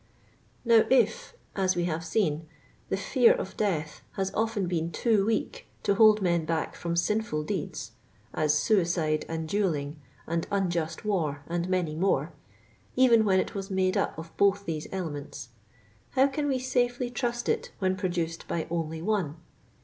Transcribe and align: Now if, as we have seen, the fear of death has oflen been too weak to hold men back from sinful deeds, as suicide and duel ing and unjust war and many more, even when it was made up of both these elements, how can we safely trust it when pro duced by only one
Now 0.65 0.85
if, 0.89 1.35
as 1.55 1.75
we 1.75 1.83
have 1.83 2.03
seen, 2.03 2.47
the 2.89 2.97
fear 2.97 3.33
of 3.33 3.55
death 3.55 4.01
has 4.13 4.31
oflen 4.31 4.67
been 4.67 4.91
too 4.91 5.27
weak 5.27 5.67
to 5.83 5.93
hold 5.93 6.23
men 6.23 6.43
back 6.43 6.73
from 6.75 6.95
sinful 6.95 7.43
deeds, 7.43 7.91
as 8.33 8.51
suicide 8.57 9.25
and 9.29 9.47
duel 9.47 9.75
ing 9.75 10.01
and 10.25 10.47
unjust 10.49 11.05
war 11.05 11.43
and 11.45 11.69
many 11.69 11.93
more, 11.93 12.33
even 12.95 13.23
when 13.25 13.39
it 13.39 13.53
was 13.53 13.69
made 13.69 13.95
up 13.95 14.17
of 14.17 14.35
both 14.37 14.65
these 14.65 14.87
elements, 14.91 15.49
how 16.13 16.25
can 16.25 16.47
we 16.47 16.57
safely 16.57 17.11
trust 17.11 17.47
it 17.47 17.71
when 17.77 17.95
pro 17.95 18.09
duced 18.09 18.47
by 18.47 18.65
only 18.71 19.03
one 19.03 19.35